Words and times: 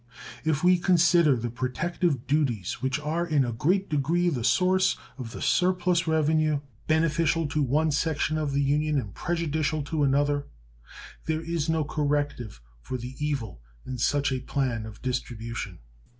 If 0.43 0.63
we 0.63 0.79
consider 0.79 1.35
the 1.35 1.51
protective 1.51 2.25
duties, 2.25 2.81
which 2.81 2.99
are 3.01 3.23
in 3.23 3.45
a 3.45 3.53
great 3.53 3.87
degree 3.87 4.29
the 4.29 4.43
source 4.43 4.97
of 5.19 5.31
the 5.31 5.43
surplus 5.43 6.07
revenue, 6.07 6.61
beneficial 6.87 7.47
to 7.49 7.61
one 7.61 7.91
section 7.91 8.35
of 8.39 8.51
the 8.51 8.63
Union 8.63 8.99
and 8.99 9.13
prejudicial 9.13 9.83
to 9.83 10.01
another, 10.03 10.47
there 11.27 11.41
is 11.41 11.69
no 11.69 11.83
corrective 11.83 12.61
for 12.81 12.97
the 12.97 13.13
evil 13.19 13.61
in 13.85 13.99
such 13.99 14.31
a 14.31 14.39
plan 14.39 14.87
of 14.87 15.03
distribution. 15.03 15.77